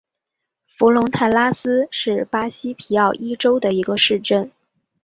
[0.65, 4.51] 弗龙泰拉斯是巴西皮奥伊州的一个市镇。